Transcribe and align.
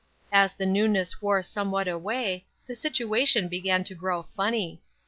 As 0.31 0.53
the 0.55 0.65
newness 0.65 1.21
wore 1.21 1.43
somewhat 1.43 1.87
away, 1.87 2.47
the 2.65 2.73
situation 2.73 3.47
began 3.47 3.83
to 3.83 3.93
grow 3.93 4.23
funny. 4.35 4.81